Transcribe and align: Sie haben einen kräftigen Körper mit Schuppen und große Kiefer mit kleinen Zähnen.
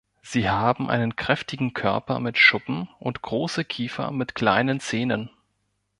Sie 0.23 0.49
haben 0.49 0.89
einen 0.89 1.15
kräftigen 1.15 1.73
Körper 1.75 2.19
mit 2.19 2.35
Schuppen 2.39 2.89
und 2.97 3.21
große 3.21 3.63
Kiefer 3.63 4.09
mit 4.09 4.33
kleinen 4.33 4.79
Zähnen. 4.79 5.29